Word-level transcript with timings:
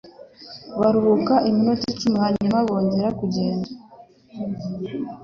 baruhuka 0.79 1.33
iminota 1.49 1.85
icumi, 1.93 2.17
hanyuma 2.23 2.57
bongera 2.67 3.09
kugenda. 3.19 3.69